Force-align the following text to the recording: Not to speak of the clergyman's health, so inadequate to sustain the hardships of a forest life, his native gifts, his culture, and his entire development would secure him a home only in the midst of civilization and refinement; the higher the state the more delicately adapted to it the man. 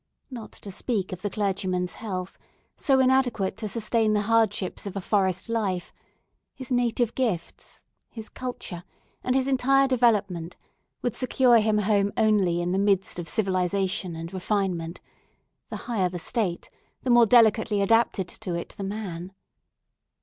Not 0.31 0.51
to 0.53 0.71
speak 0.71 1.13
of 1.13 1.21
the 1.21 1.29
clergyman's 1.29 1.93
health, 2.01 2.39
so 2.75 2.99
inadequate 2.99 3.55
to 3.57 3.67
sustain 3.67 4.13
the 4.13 4.21
hardships 4.23 4.87
of 4.87 4.95
a 4.95 4.99
forest 4.99 5.47
life, 5.47 5.93
his 6.55 6.71
native 6.71 7.13
gifts, 7.13 7.85
his 8.09 8.27
culture, 8.27 8.83
and 9.23 9.35
his 9.35 9.47
entire 9.47 9.87
development 9.87 10.57
would 11.03 11.15
secure 11.15 11.59
him 11.59 11.77
a 11.77 11.83
home 11.83 12.11
only 12.17 12.61
in 12.63 12.71
the 12.71 12.79
midst 12.79 13.19
of 13.19 13.29
civilization 13.29 14.15
and 14.15 14.33
refinement; 14.33 15.01
the 15.69 15.75
higher 15.85 16.09
the 16.09 16.17
state 16.17 16.71
the 17.03 17.11
more 17.11 17.27
delicately 17.27 17.79
adapted 17.79 18.27
to 18.27 18.55
it 18.55 18.69
the 18.77 18.83
man. 18.83 19.31